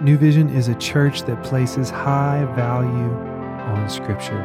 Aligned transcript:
New 0.00 0.18
Vision 0.18 0.48
is 0.50 0.66
a 0.66 0.74
church 0.74 1.22
that 1.22 1.42
places 1.44 1.88
high 1.88 2.44
value 2.56 2.90
on 2.90 3.88
Scripture. 3.88 4.42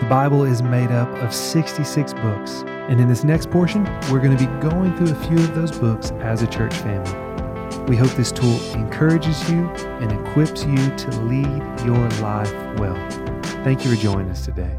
The 0.00 0.06
Bible 0.06 0.44
is 0.44 0.62
made 0.62 0.90
up 0.90 1.08
of 1.22 1.34
66 1.34 2.14
books, 2.14 2.64
and 2.88 2.98
in 2.98 3.06
this 3.06 3.24
next 3.24 3.50
portion, 3.50 3.84
we're 4.10 4.20
going 4.20 4.36
to 4.36 4.38
be 4.38 4.50
going 4.60 4.96
through 4.96 5.10
a 5.10 5.26
few 5.26 5.36
of 5.36 5.54
those 5.54 5.70
books 5.78 6.12
as 6.12 6.40
a 6.42 6.46
church 6.46 6.74
family. 6.76 7.84
We 7.84 7.94
hope 7.94 8.10
this 8.12 8.32
tool 8.32 8.58
encourages 8.72 9.48
you 9.50 9.68
and 10.00 10.10
equips 10.10 10.64
you 10.64 10.76
to 10.76 11.10
lead 11.24 11.84
your 11.84 12.08
life 12.22 12.52
well. 12.78 12.96
Thank 13.64 13.84
you 13.84 13.94
for 13.94 14.00
joining 14.00 14.30
us 14.30 14.46
today. 14.46 14.78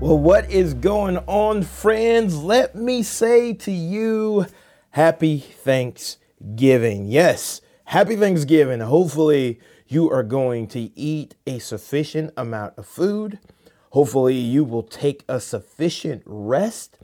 Well, 0.00 0.18
what 0.18 0.50
is 0.50 0.72
going 0.72 1.18
on, 1.26 1.62
friends? 1.62 2.36
Let 2.36 2.74
me 2.74 3.02
say 3.02 3.52
to 3.52 3.70
you, 3.70 4.46
happy 4.90 5.38
Thanksgiving. 5.40 7.04
Yes, 7.04 7.60
happy 7.92 8.16
Thanksgiving. 8.16 8.80
Hopefully, 8.80 9.60
you 9.86 10.10
are 10.10 10.22
going 10.22 10.66
to 10.68 10.98
eat 10.98 11.34
a 11.46 11.58
sufficient 11.58 12.32
amount 12.38 12.72
of 12.78 12.86
food. 12.86 13.38
Hopefully, 13.90 14.34
you 14.34 14.64
will 14.64 14.82
take 14.82 15.22
a 15.28 15.38
sufficient 15.38 16.22
rest. 16.24 16.96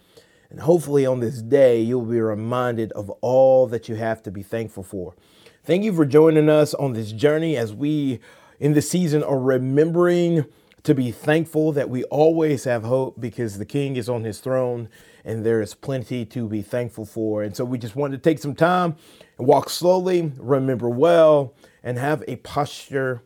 And 0.49 0.61
hopefully, 0.61 1.05
on 1.05 1.21
this 1.21 1.43
day, 1.43 1.79
you'll 1.79 2.07
be 2.07 2.19
reminded 2.19 2.91
of 2.93 3.11
all 3.21 3.67
that 3.67 3.91
you 3.91 3.97
have 3.97 4.23
to 4.23 4.31
be 4.31 4.43
thankful 4.43 4.83
for. 4.83 5.15
Thank 5.63 5.85
you 5.85 5.93
for 5.93 6.07
joining 6.07 6.49
us 6.49 6.73
on 6.73 6.95
this 6.95 7.13
journey 7.13 7.55
as 7.55 7.75
we, 7.75 8.21
in 8.59 8.73
this 8.73 8.89
season, 8.89 9.23
are 9.23 9.39
remembering 9.39 10.47
to 10.85 10.95
be 10.95 11.11
thankful 11.11 11.71
that 11.73 11.91
we 11.91 12.05
always 12.05 12.65
have 12.65 12.85
hope 12.85 13.21
because 13.21 13.59
the 13.59 13.67
king 13.67 13.97
is 13.97 14.09
on 14.09 14.25
his 14.25 14.41
throne 14.41 14.89
and 15.25 15.45
there 15.45 15.61
is 15.61 15.75
plenty 15.75 16.25
to 16.27 16.49
be 16.49 16.63
thankful 16.63 17.05
for. 17.05 17.43
And 17.43 17.57
so 17.57 17.65
we 17.65 17.79
just 17.79 17.97
wanted 17.97 18.23
to 18.23 18.31
take 18.31 18.39
some 18.39 18.55
time 18.55 18.97
and 19.39 19.47
walk 19.47 19.71
slowly, 19.71 20.33
remember 20.37 20.89
well, 20.89 21.55
and 21.83 21.99
have 21.99 22.23
a 22.29 22.37
posture 22.37 23.23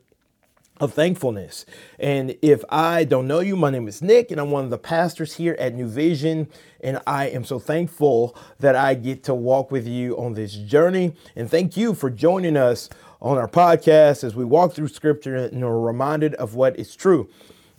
of 0.80 0.92
thankfulness. 0.92 1.64
And 1.98 2.36
if 2.42 2.64
I 2.68 3.04
don't 3.04 3.28
know 3.28 3.40
you, 3.40 3.54
my 3.54 3.70
name 3.70 3.86
is 3.86 4.02
Nick, 4.02 4.30
and 4.30 4.40
I'm 4.40 4.50
one 4.50 4.64
of 4.64 4.70
the 4.70 4.78
pastors 4.78 5.34
here 5.36 5.56
at 5.58 5.74
New 5.74 5.86
Vision. 5.86 6.48
And 6.80 7.00
I 7.06 7.28
am 7.28 7.44
so 7.44 7.60
thankful 7.60 8.36
that 8.58 8.74
I 8.74 8.94
get 8.94 9.22
to 9.24 9.34
walk 9.34 9.70
with 9.70 9.86
you 9.86 10.18
on 10.18 10.34
this 10.34 10.54
journey. 10.54 11.14
And 11.36 11.48
thank 11.48 11.76
you 11.76 11.94
for 11.94 12.10
joining 12.10 12.56
us 12.56 12.88
on 13.20 13.38
our 13.38 13.46
podcast 13.46 14.24
as 14.24 14.34
we 14.34 14.44
walk 14.44 14.72
through 14.72 14.88
scripture 14.88 15.36
and 15.36 15.62
are 15.62 15.80
reminded 15.80 16.34
of 16.34 16.56
what 16.56 16.76
is 16.76 16.96
true. 16.96 17.30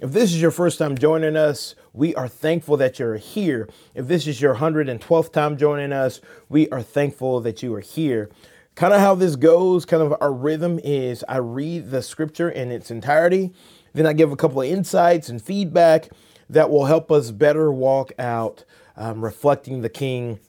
If 0.04 0.12
this 0.12 0.34
is 0.34 0.42
your 0.42 0.52
first 0.52 0.80
time 0.80 0.98
joining 0.98 1.38
us, 1.38 1.76
we 1.94 2.14
are 2.16 2.28
thankful 2.28 2.76
that 2.76 3.00
you're 3.00 3.16
here. 3.16 3.70
If 3.96 4.06
this 4.08 4.28
is 4.28 4.42
your 4.42 4.56
112th 4.56 5.32
time 5.32 5.56
joining 5.56 5.94
us, 5.94 6.20
we 6.50 6.68
are 6.72 6.82
thankful 6.82 7.40
that 7.40 7.64
you 7.64 7.74
are 7.74 7.80
here. 7.80 8.30
Kind 8.76 8.94
of 8.94 9.00
how 9.00 9.16
this 9.16 9.38
goes, 9.38 9.86
kind 9.86 10.04
of 10.04 10.14
our 10.20 10.34
rhythm 10.34 10.78
is 10.84 11.24
I 11.30 11.38
read 11.38 11.90
the 11.90 12.02
scripture 12.02 12.50
in 12.50 12.70
its 12.70 12.92
entirety, 12.92 13.54
then 13.94 14.06
I 14.06 14.12
give 14.12 14.34
a 14.34 14.36
couple 14.36 14.62
of 14.62 14.68
insights 14.68 15.30
and 15.30 15.42
feedback 15.42 16.10
that 16.50 16.70
will 16.70 16.84
help 16.84 17.10
us 17.10 17.32
better 17.32 17.72
walk 17.72 18.12
out 18.20 18.66
um, 18.98 19.24
reflecting 19.24 19.84
the 19.84 19.90
King 19.90 20.42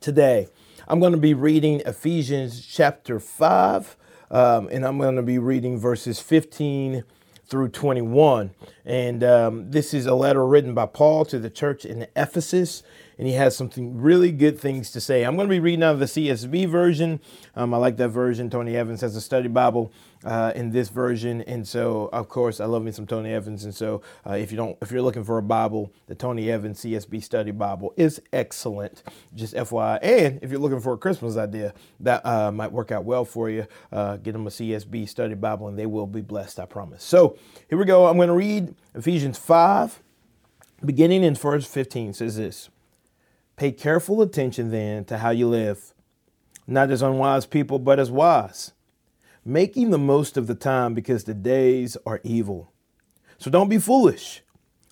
today. 0.00 0.46
I'm 0.86 1.00
going 1.00 1.12
to 1.12 1.18
be 1.18 1.32
reading 1.32 1.80
Ephesians 1.86 2.66
chapter 2.66 3.18
5, 3.18 3.96
um, 4.30 4.68
and 4.70 4.84
I'm 4.84 4.98
going 4.98 5.16
to 5.16 5.22
be 5.22 5.38
reading 5.38 5.78
verses 5.78 6.20
15 6.20 7.04
through 7.48 7.68
21. 7.68 8.50
And 8.84 9.24
um, 9.24 9.70
this 9.70 9.94
is 9.94 10.06
a 10.06 10.14
letter 10.14 10.46
written 10.46 10.74
by 10.74 10.86
Paul 10.86 11.24
to 11.26 11.38
the 11.38 11.50
church 11.50 11.84
in 11.84 12.06
Ephesus 12.14 12.82
and 13.18 13.26
he 13.26 13.34
has 13.34 13.56
something 13.56 14.00
really 14.00 14.30
good 14.30 14.58
things 14.58 14.90
to 14.92 15.00
say. 15.00 15.24
I'm 15.24 15.34
going 15.34 15.48
to 15.48 15.52
be 15.52 15.58
reading 15.58 15.82
out 15.82 15.94
of 15.94 15.98
the 15.98 16.06
CSB 16.06 16.68
version. 16.68 17.20
Um, 17.56 17.74
I 17.74 17.76
like 17.76 17.96
that 17.96 18.10
version. 18.10 18.48
Tony 18.48 18.76
Evans 18.76 19.00
has 19.00 19.16
a 19.16 19.20
study 19.20 19.48
Bible 19.48 19.92
uh, 20.24 20.52
in 20.54 20.70
this 20.70 20.88
version, 20.88 21.42
and 21.42 21.66
so 21.66 22.08
of 22.12 22.28
course 22.28 22.60
I 22.60 22.64
love 22.64 22.82
me 22.82 22.92
some 22.92 23.06
Tony 23.06 23.32
Evans. 23.32 23.64
And 23.64 23.74
so 23.74 24.02
uh, 24.26 24.32
if 24.34 24.50
you 24.50 24.56
don't, 24.56 24.76
if 24.82 24.90
you're 24.90 25.02
looking 25.02 25.24
for 25.24 25.38
a 25.38 25.42
Bible, 25.42 25.92
the 26.06 26.14
Tony 26.14 26.50
Evans 26.50 26.80
CSB 26.80 27.22
Study 27.22 27.50
Bible 27.50 27.92
is 27.96 28.20
excellent. 28.32 29.02
Just 29.34 29.54
FYI, 29.54 29.98
and 30.02 30.38
if 30.42 30.50
you're 30.50 30.60
looking 30.60 30.80
for 30.80 30.92
a 30.92 30.98
Christmas 30.98 31.36
idea, 31.36 31.74
that 32.00 32.24
uh, 32.26 32.50
might 32.52 32.72
work 32.72 32.92
out 32.92 33.04
well 33.04 33.24
for 33.24 33.50
you. 33.50 33.66
Uh, 33.92 34.16
get 34.16 34.32
them 34.32 34.46
a 34.46 34.50
CSB 34.50 35.08
Study 35.08 35.34
Bible, 35.34 35.68
and 35.68 35.78
they 35.78 35.86
will 35.86 36.06
be 36.06 36.20
blessed. 36.20 36.58
I 36.60 36.66
promise. 36.66 37.04
So 37.04 37.38
here 37.68 37.78
we 37.78 37.84
go. 37.84 38.06
I'm 38.06 38.16
going 38.16 38.28
to 38.28 38.34
read 38.34 38.74
Ephesians 38.94 39.38
five, 39.38 40.02
beginning 40.84 41.22
in 41.22 41.34
verse 41.34 41.66
15. 41.66 42.14
Says 42.14 42.36
this. 42.36 42.70
Pay 43.58 43.72
careful 43.72 44.22
attention 44.22 44.70
then 44.70 45.04
to 45.06 45.18
how 45.18 45.30
you 45.30 45.48
live, 45.48 45.92
not 46.68 46.92
as 46.92 47.02
unwise 47.02 47.44
people, 47.44 47.80
but 47.80 47.98
as 47.98 48.08
wise, 48.08 48.70
making 49.48 49.88
the 49.90 49.98
most 49.98 50.36
of 50.36 50.46
the 50.46 50.54
time 50.54 50.92
because 50.92 51.24
the 51.24 51.32
days 51.32 51.96
are 52.04 52.20
evil. 52.22 52.70
So 53.38 53.50
don't 53.50 53.70
be 53.70 53.78
foolish, 53.78 54.42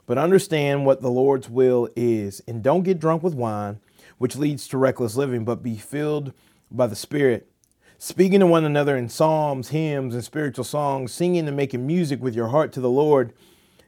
but 0.06 0.16
understand 0.16 0.86
what 0.86 1.02
the 1.02 1.10
Lord's 1.10 1.50
will 1.50 1.90
is, 1.94 2.40
and 2.48 2.62
don't 2.62 2.82
get 2.82 2.98
drunk 2.98 3.22
with 3.22 3.34
wine, 3.34 3.80
which 4.16 4.36
leads 4.36 4.66
to 4.68 4.78
reckless 4.78 5.14
living, 5.14 5.44
but 5.44 5.62
be 5.62 5.76
filled 5.76 6.32
by 6.70 6.86
the 6.86 6.96
Spirit, 6.96 7.50
speaking 7.98 8.40
to 8.40 8.46
one 8.46 8.64
another 8.64 8.96
in 8.96 9.10
psalms, 9.10 9.68
hymns, 9.68 10.14
and 10.14 10.24
spiritual 10.24 10.64
songs, 10.64 11.12
singing 11.12 11.46
and 11.46 11.56
making 11.56 11.86
music 11.86 12.22
with 12.22 12.34
your 12.34 12.48
heart 12.48 12.72
to 12.72 12.80
the 12.80 12.90
Lord 12.90 13.34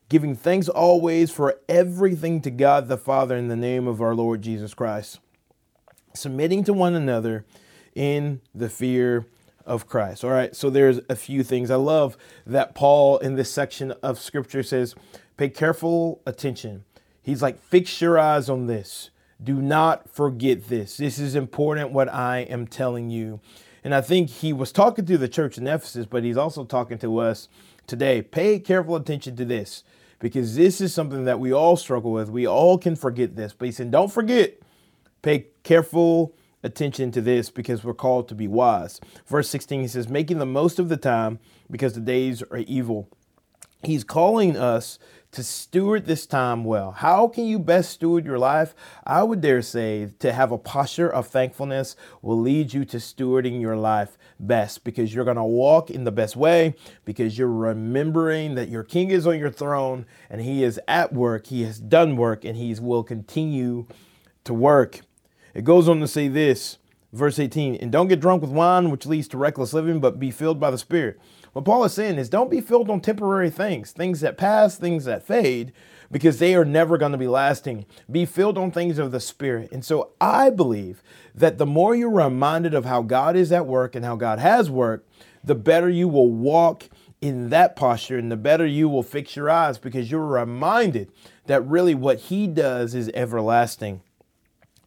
giving 0.09 0.35
thanks 0.35 0.69
always 0.69 1.31
for 1.31 1.61
everything 1.69 2.41
to 2.41 2.51
God 2.51 2.89
the 2.89 2.97
Father 2.97 3.37
in 3.37 3.49
the 3.49 3.57
name 3.57 3.87
of 3.87 4.01
our 4.01 4.15
Lord 4.15 4.41
Jesus 4.43 4.73
Christ, 4.73 5.21
submitting 6.15 6.65
to 6.65 6.73
one 6.73 6.95
another 6.95 7.45
in 7.95 8.41
the 8.55 8.71
fear 8.71 9.27
of 9.69 9.87
Christ. 9.87 10.25
All 10.25 10.31
right, 10.31 10.57
so 10.57 10.71
there's 10.71 11.01
a 11.09 11.15
few 11.15 11.45
things. 11.45 11.71
I 11.71 11.77
love 11.77 12.17
that 12.47 12.75
Paul 12.75 13.19
in 13.19 13.37
this 13.37 13.53
section 13.53 13.93
of 14.03 14.19
scripture 14.19 14.63
says, 14.63 14.95
pay 15.37 15.49
careful 15.49 16.21
attention. 16.27 16.85
He's 17.23 17.43
like, 17.43 17.61
fix 17.61 18.01
your 18.01 18.19
eyes 18.19 18.49
on 18.49 18.67
this. 18.67 19.11
Do 19.43 19.61
not 19.61 20.11
forget 20.11 20.69
this. 20.69 20.97
This 20.97 21.19
is 21.19 21.35
important 21.35 21.93
what 21.93 22.13
I 22.13 22.39
am 22.41 22.67
telling 22.67 23.11
you. 23.11 23.41
And 23.85 23.95
I 23.95 24.01
think 24.01 24.31
he 24.31 24.53
was 24.53 24.73
talking 24.73 25.07
to 25.07 25.19
the 25.19 25.29
church 25.29 25.59
in 25.59 25.67
Ephesus, 25.67 26.07
but 26.07 26.25
he's 26.25 26.37
also 26.37 26.65
talking 26.65 26.99
to 26.99 27.19
us 27.19 27.49
today. 27.87 28.23
Pay 28.23 28.59
careful 28.59 28.97
attention 28.97 29.37
to 29.37 29.45
this 29.45 29.85
because 30.19 30.57
this 30.57 30.81
is 30.81 30.93
something 30.93 31.25
that 31.25 31.39
we 31.39 31.53
all 31.53 31.77
struggle 31.77 32.11
with. 32.11 32.29
We 32.31 32.47
all 32.47 32.79
can 32.79 32.97
forget 32.97 33.37
this. 33.37 33.53
But 33.53 33.67
he 33.67 33.73
said, 33.73 33.91
don't 33.91 34.13
forget, 34.13 34.59
pay 35.23 35.47
careful 35.63 36.35
attention 36.63 37.11
to 37.13 37.21
this 37.21 37.51
because 37.51 37.85
we're 37.85 37.95
called 37.95 38.29
to 38.29 38.35
be 38.35 38.49
wise. 38.49 39.01
Verse 39.27 39.49
16, 39.49 39.83
he 39.83 39.89
says, 39.89 40.09
making 40.09 40.39
the 40.39 40.47
most 40.47 40.79
of 40.79 40.89
the 40.89 40.97
time 40.97 41.39
because 41.71 41.95
the 41.95 42.01
days 42.01 42.43
are 42.43 42.59
evil. 42.59 43.09
He's 43.83 44.03
calling 44.03 44.57
us 44.57 44.99
to 45.31 45.45
steward 45.45 46.07
this 46.07 46.27
time 46.27 46.65
well. 46.65 46.91
How 46.91 47.29
can 47.29 47.45
you 47.45 47.59
best 47.59 47.91
steward 47.91 48.25
your 48.25 48.39
life? 48.39 48.75
I 49.07 49.23
would 49.23 49.41
dare 49.41 49.63
say 49.63 50.09
to 50.19 50.33
have 50.33 50.51
a 50.51 50.59
posture 50.59 51.09
of 51.09 51.29
thankfulness 51.29 51.95
will 52.23 52.41
lead 52.41 52.73
you 52.73 52.85
to 52.87 52.97
stewarding 52.97 53.61
your 53.61 53.77
life 53.77 54.17
best 54.41 54.85
because 54.85 55.15
you're 55.15 55.27
going 55.27 55.37
to 55.37 55.45
walk 55.45 55.91
in 55.91 56.05
the 56.05 56.11
best 56.11 56.35
way 56.35 56.75
because 57.05 57.37
you're 57.37 57.53
remembering 57.53 58.55
that 58.55 58.69
your 58.69 58.83
king 58.83 59.11
is 59.11 59.27
on 59.27 59.39
your 59.39 59.51
throne 59.51 60.07
and 60.31 60.41
he 60.41 60.65
is 60.65 60.81
at 60.89 61.13
work, 61.13 61.47
he 61.49 61.63
has 61.63 61.79
done 61.79 62.17
work, 62.17 62.45
and 62.45 62.57
he 62.57 62.75
will 62.81 63.05
continue 63.05 63.87
to 64.45 64.55
work. 64.55 65.01
It 65.59 65.65
goes 65.65 65.89
on 65.89 66.01
to 66.01 66.09
say 66.09 66.29
this, 66.29 66.79
verse 67.13 67.39
18, 67.39 67.75
and 67.77 67.93
don't 67.93 68.09
get 68.09 68.21
drunk 68.21 68.43
with 68.43 68.51
wine, 68.51 68.91
which 68.91 69.07
leads 69.07 69.29
to 69.29 69.37
reckless 69.37 69.73
living, 69.73 70.01
but 70.01 70.19
be 70.19 70.31
filled 70.31 70.61
by 70.61 70.71
the 70.71 70.79
Spirit 70.79 71.21
what 71.59 71.65
Paul 71.65 71.83
is 71.83 71.93
saying 71.93 72.19
is 72.19 72.29
don't 72.29 72.51
be 72.51 72.61
filled 72.61 72.89
on 72.89 73.01
temporary 73.01 73.51
things, 73.51 73.91
things 73.91 74.21
that 74.21 74.39
pass, 74.39 74.77
things 74.77 75.07
that 75.07 75.27
fade, 75.27 75.73
because 76.09 76.39
they 76.39 76.55
are 76.55 76.65
never 76.65 76.97
going 76.97 77.11
to 77.11 77.19
be 77.19 77.27
lasting. 77.27 77.85
Be 78.09 78.27
filled 78.27 78.57
on 78.57 78.71
things 78.71 78.97
of 78.97 79.11
the 79.11 79.19
Spirit. 79.19 79.73
And 79.73 79.85
so 79.85 80.13
I 80.21 80.51
believe 80.51 81.03
that 81.35 81.59
the 81.59 81.67
more 81.67 81.97
you're 81.97 82.11
reminded 82.11 82.75
of 82.75 82.85
how 82.85 83.03
God 83.03 83.35
is 83.35 83.51
at 83.51 83.67
work 83.67 83.97
and 83.97 84.05
how 84.05 84.15
God 84.15 84.39
has 84.39 84.71
worked, 84.71 85.11
the 85.43 85.57
better 85.57 85.89
you 85.89 86.07
will 86.07 86.31
walk 86.31 86.89
in 87.21 87.49
that 87.51 87.75
posture 87.75 88.19
and 88.19 88.31
the 88.31 88.37
better 88.37 88.65
you 88.65 88.89
will 88.89 89.03
fix 89.03 89.35
your 89.35 89.51
eyes 89.51 89.79
because 89.79 90.11
you're 90.13 90.25
reminded 90.25 91.11
that 91.47 91.67
really 91.67 91.95
what 91.95 92.21
He 92.21 92.47
does 92.47 92.95
is 92.95 93.11
everlasting. 93.15 94.01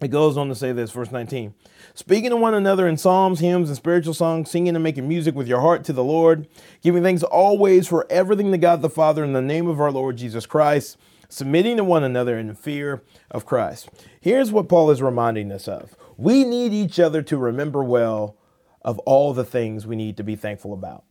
It 0.01 0.09
goes 0.09 0.36
on 0.36 0.48
to 0.50 0.56
say 0.56 0.71
this, 0.71 0.92
verse 0.92 1.12
19. 1.12 1.53
Speaking 1.94 2.31
to 2.31 2.36
one 2.36 2.56
another 2.56 2.88
in 2.88 2.98
psalms, 2.98 3.39
hymns, 3.39 3.69
and 3.69 3.77
spiritual 3.77 4.15
songs, 4.15 4.50
singing 4.50 4.75
and 4.75 4.83
making 4.83 5.07
music 5.07 5.36
with 5.36 5.48
your 5.48 5.62
heart 5.62 5.83
to 5.86 5.94
the 5.94 6.03
Lord, 6.03 6.48
giving 6.81 7.03
thanks 7.03 7.21
always 7.21 7.88
for 7.88 8.07
everything 8.09 8.51
to 8.51 8.57
God 8.57 8.81
the 8.81 8.89
Father 8.89 9.24
in 9.24 9.33
the 9.33 9.42
name 9.42 9.68
of 9.68 9.80
our 9.80 9.92
Lord 9.92 10.18
Jesus 10.18 10.48
Christ, 10.48 10.98
submitting 11.30 11.77
to 11.77 11.83
one 11.83 12.03
another 12.03 12.38
in 12.39 12.48
the 12.48 12.56
fear 12.56 13.03
of 13.30 13.45
Christ. 13.45 13.89
Here's 14.19 14.51
what 14.51 14.68
Paul 14.68 14.89
is 14.89 15.03
reminding 15.03 15.51
us 15.51 15.68
of 15.68 15.95
we 16.18 16.44
need 16.44 16.74
each 16.74 17.00
other 17.00 17.21
to 17.21 17.38
remember 17.38 17.83
well 17.83 18.36
of 18.83 18.98
all 19.00 19.33
the 19.33 19.45
things 19.45 19.86
we 19.86 19.95
need 19.95 20.18
to 20.18 20.24
be 20.24 20.36
thankful 20.36 20.74
about. 20.74 21.03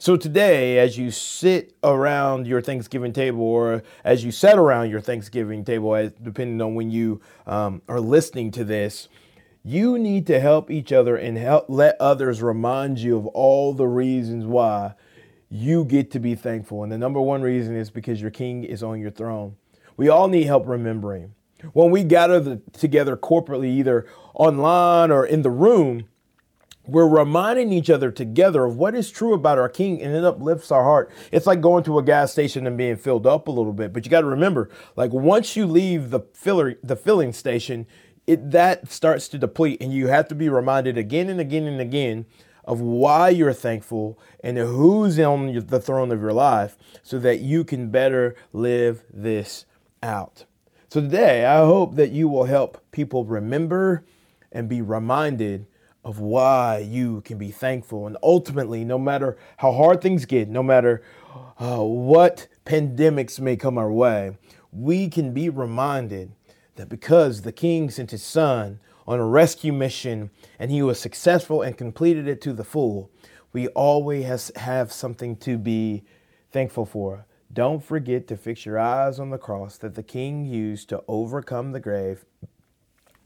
So 0.00 0.16
today, 0.16 0.78
as 0.78 0.96
you 0.96 1.10
sit 1.10 1.74
around 1.84 2.46
your 2.46 2.62
Thanksgiving 2.62 3.12
table, 3.12 3.42
or 3.42 3.82
as 4.02 4.24
you 4.24 4.32
sat 4.32 4.56
around 4.56 4.88
your 4.88 5.02
Thanksgiving 5.02 5.62
table, 5.62 6.10
depending 6.22 6.62
on 6.62 6.74
when 6.74 6.90
you 6.90 7.20
um, 7.46 7.82
are 7.86 8.00
listening 8.00 8.50
to 8.52 8.64
this, 8.64 9.08
You 9.62 9.98
need 9.98 10.26
to 10.28 10.40
help 10.40 10.70
each 10.70 10.90
other 10.90 11.16
and 11.16 11.36
help 11.36 11.66
let 11.68 11.96
others 12.00 12.40
remind 12.40 12.98
you 12.98 13.18
of 13.18 13.26
all 13.26 13.74
the 13.74 13.86
reasons 13.86 14.46
why 14.46 14.94
you 15.50 15.84
get 15.84 16.10
to 16.12 16.18
be 16.18 16.34
thankful. 16.34 16.82
And 16.82 16.90
the 16.90 16.96
number 16.96 17.20
one 17.20 17.42
reason 17.42 17.76
is 17.76 17.90
because 17.90 18.22
your 18.22 18.30
king 18.30 18.64
is 18.64 18.82
on 18.82 19.00
your 19.00 19.10
throne. 19.10 19.56
We 19.98 20.08
all 20.08 20.28
need 20.28 20.44
help 20.44 20.66
remembering. 20.66 21.34
When 21.74 21.90
we 21.90 22.04
gather 22.04 22.40
the, 22.40 22.62
together 22.72 23.18
corporately, 23.18 23.66
either 23.66 24.06
online 24.32 25.10
or 25.10 25.26
in 25.26 25.42
the 25.42 25.50
room, 25.50 26.08
we're 26.86 27.08
reminding 27.08 27.72
each 27.72 27.90
other 27.90 28.10
together 28.10 28.64
of 28.64 28.76
what 28.76 28.94
is 28.94 29.10
true 29.10 29.34
about 29.34 29.58
our 29.58 29.68
king 29.68 30.00
and 30.00 30.14
it 30.14 30.24
uplifts 30.24 30.70
our 30.70 30.82
heart. 30.82 31.10
It's 31.30 31.46
like 31.46 31.60
going 31.60 31.84
to 31.84 31.98
a 31.98 32.02
gas 32.02 32.32
station 32.32 32.66
and 32.66 32.76
being 32.76 32.96
filled 32.96 33.26
up 33.26 33.48
a 33.48 33.50
little 33.50 33.72
bit 33.72 33.92
but 33.92 34.04
you 34.04 34.10
got 34.10 34.22
to 34.22 34.26
remember 34.26 34.70
like 34.96 35.12
once 35.12 35.56
you 35.56 35.66
leave 35.66 36.10
the 36.10 36.20
filler 36.32 36.74
the 36.82 36.96
filling 36.96 37.32
station 37.32 37.86
it 38.26 38.50
that 38.50 38.90
starts 38.90 39.28
to 39.28 39.38
deplete 39.38 39.80
and 39.80 39.92
you 39.92 40.08
have 40.08 40.28
to 40.28 40.34
be 40.34 40.48
reminded 40.48 40.96
again 40.96 41.28
and 41.28 41.40
again 41.40 41.64
and 41.64 41.80
again 41.80 42.26
of 42.64 42.80
why 42.80 43.28
you're 43.28 43.52
thankful 43.52 44.18
and 44.44 44.56
who's 44.58 45.18
on 45.18 45.52
the 45.66 45.80
throne 45.80 46.12
of 46.12 46.20
your 46.20 46.32
life 46.32 46.76
so 47.02 47.18
that 47.18 47.40
you 47.40 47.64
can 47.64 47.90
better 47.90 48.36
live 48.52 49.02
this 49.12 49.64
out. 50.02 50.44
So 50.88 51.00
today 51.00 51.44
i 51.44 51.58
hope 51.58 51.94
that 51.96 52.10
you 52.10 52.28
will 52.28 52.44
help 52.44 52.82
people 52.90 53.24
remember 53.24 54.04
and 54.52 54.68
be 54.68 54.82
reminded 54.82 55.66
of 56.04 56.18
why 56.18 56.78
you 56.78 57.20
can 57.22 57.38
be 57.38 57.50
thankful. 57.50 58.06
And 58.06 58.16
ultimately, 58.22 58.84
no 58.84 58.98
matter 58.98 59.36
how 59.58 59.72
hard 59.72 60.00
things 60.00 60.24
get, 60.24 60.48
no 60.48 60.62
matter 60.62 61.02
uh, 61.58 61.82
what 61.82 62.48
pandemics 62.64 63.38
may 63.38 63.56
come 63.56 63.76
our 63.76 63.92
way, 63.92 64.36
we 64.72 65.08
can 65.08 65.32
be 65.32 65.48
reminded 65.48 66.32
that 66.76 66.88
because 66.88 67.42
the 67.42 67.52
king 67.52 67.90
sent 67.90 68.12
his 68.12 68.22
son 68.22 68.80
on 69.06 69.18
a 69.18 69.26
rescue 69.26 69.72
mission 69.72 70.30
and 70.58 70.70
he 70.70 70.82
was 70.82 70.98
successful 70.98 71.62
and 71.62 71.76
completed 71.76 72.28
it 72.28 72.40
to 72.40 72.52
the 72.52 72.64
full, 72.64 73.10
we 73.52 73.68
always 73.68 74.50
have 74.56 74.92
something 74.92 75.36
to 75.36 75.58
be 75.58 76.04
thankful 76.50 76.86
for. 76.86 77.26
Don't 77.52 77.82
forget 77.82 78.28
to 78.28 78.36
fix 78.36 78.64
your 78.64 78.78
eyes 78.78 79.18
on 79.18 79.30
the 79.30 79.38
cross 79.38 79.76
that 79.78 79.96
the 79.96 80.04
king 80.04 80.46
used 80.46 80.88
to 80.90 81.02
overcome 81.08 81.72
the 81.72 81.80
grave 81.80 82.24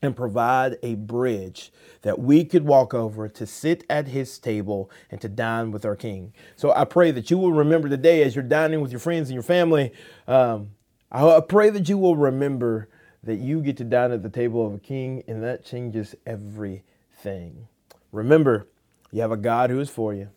and 0.04 0.16
provide 0.16 0.76
a 0.82 0.94
bridge 0.94 1.72
that 2.02 2.18
we 2.18 2.44
could 2.44 2.64
walk 2.64 2.94
over 2.94 3.28
to 3.28 3.46
sit 3.46 3.84
at 3.88 4.08
his 4.08 4.38
table 4.38 4.90
and 5.10 5.20
to 5.20 5.28
dine 5.28 5.70
with 5.70 5.84
our 5.84 5.96
king. 5.96 6.32
So 6.56 6.72
I 6.72 6.84
pray 6.84 7.10
that 7.12 7.30
you 7.30 7.38
will 7.38 7.52
remember 7.52 7.88
today 7.88 8.22
as 8.22 8.34
you're 8.34 8.44
dining 8.44 8.80
with 8.80 8.90
your 8.90 9.00
friends 9.00 9.28
and 9.28 9.34
your 9.34 9.42
family. 9.42 9.92
Um, 10.26 10.70
I 11.10 11.40
pray 11.40 11.70
that 11.70 11.88
you 11.88 11.96
will 11.96 12.16
remember 12.16 12.88
that 13.22 13.36
you 13.36 13.62
get 13.62 13.76
to 13.78 13.84
dine 13.84 14.12
at 14.12 14.22
the 14.22 14.28
table 14.28 14.66
of 14.66 14.74
a 14.74 14.78
king, 14.78 15.22
and 15.26 15.42
that 15.42 15.64
changes 15.64 16.14
everything. 16.26 17.68
Remember, 18.12 18.68
you 19.10 19.20
have 19.20 19.32
a 19.32 19.36
God 19.36 19.70
who 19.70 19.80
is 19.80 19.88
for 19.88 20.12
you, 20.12 20.28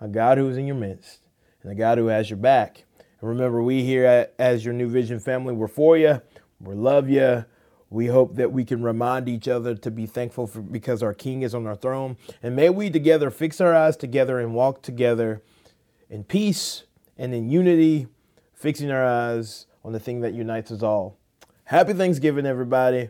a 0.00 0.08
God 0.08 0.36
who 0.36 0.48
is 0.48 0.56
in 0.56 0.66
your 0.66 0.76
midst, 0.76 1.20
and 1.62 1.72
a 1.72 1.74
God 1.74 1.98
who 1.98 2.08
has 2.08 2.28
your 2.28 2.36
back. 2.36 2.84
And 3.20 3.30
remember, 3.30 3.62
we 3.62 3.84
here 3.84 4.04
at, 4.04 4.34
as 4.38 4.64
your 4.64 4.74
New 4.74 4.88
Vision 4.88 5.18
family, 5.20 5.54
we're 5.54 5.68
for 5.68 5.96
you, 5.96 6.20
we 6.60 6.74
love 6.74 7.08
you 7.08 7.44
we 7.90 8.06
hope 8.06 8.34
that 8.36 8.52
we 8.52 8.64
can 8.64 8.82
remind 8.82 9.28
each 9.28 9.48
other 9.48 9.74
to 9.74 9.90
be 9.90 10.06
thankful 10.06 10.46
for, 10.46 10.60
because 10.60 11.02
our 11.02 11.14
King 11.14 11.42
is 11.42 11.54
on 11.54 11.66
our 11.66 11.76
throne. 11.76 12.16
And 12.42 12.56
may 12.56 12.70
we 12.70 12.90
together 12.90 13.30
fix 13.30 13.60
our 13.60 13.74
eyes 13.74 13.96
together 13.96 14.38
and 14.40 14.54
walk 14.54 14.82
together 14.82 15.42
in 16.10 16.24
peace 16.24 16.84
and 17.16 17.34
in 17.34 17.48
unity, 17.48 18.08
fixing 18.54 18.90
our 18.90 19.04
eyes 19.04 19.66
on 19.84 19.92
the 19.92 20.00
thing 20.00 20.20
that 20.20 20.34
unites 20.34 20.72
us 20.72 20.82
all. 20.82 21.16
Happy 21.64 21.92
Thanksgiving, 21.92 22.46
everybody. 22.46 23.08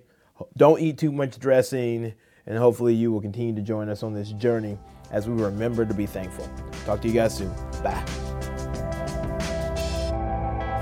Don't 0.57 0.81
eat 0.81 0.99
too 0.99 1.13
much 1.13 1.39
dressing, 1.39 2.15
and 2.47 2.59
hopefully, 2.59 2.95
you 2.95 3.11
will 3.11 3.21
continue 3.21 3.55
to 3.55 3.63
join 3.63 3.89
us 3.89 4.03
on 4.03 4.13
this 4.13 4.33
journey 4.33 4.79
as 5.11 5.29
we 5.29 5.43
remember 5.43 5.87
to 5.87 5.95
be 5.95 6.07
thankful. 6.07 6.49
Talk 6.85 7.01
to 7.03 7.09
you 7.09 7.15
guys 7.15 7.37
soon. 7.37 7.53
Bye. 7.83 8.56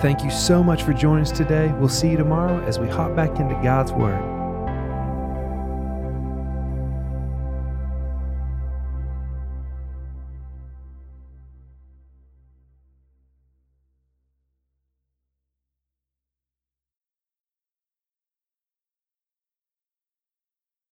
Thank 0.05 0.23
you 0.23 0.31
so 0.31 0.63
much 0.63 0.83
for 0.83 0.93
joining 0.93 1.23
us 1.23 1.33
today. 1.33 1.73
We'll 1.79 1.89
see 1.89 2.11
you 2.11 2.19
tomorrow 2.19 2.63
as 2.65 2.79
we 2.79 2.87
hop 2.91 3.17
back 3.17 3.41
into 3.41 3.55
God's 3.63 3.91
Word. 3.91 4.44